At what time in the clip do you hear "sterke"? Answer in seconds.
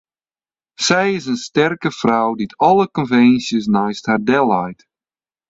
1.45-1.89